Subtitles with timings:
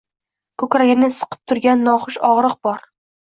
[0.63, 2.83] Koʻkragini siqib turgan noxush ogʻriq bor.